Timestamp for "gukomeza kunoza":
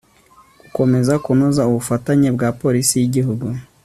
0.61-1.61